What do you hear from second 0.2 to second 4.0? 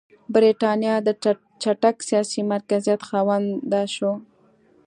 برېټانیا د چټک سیاسي مرکزیت خاونده